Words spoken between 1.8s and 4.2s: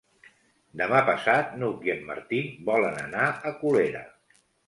i en Martí volen anar a Colera.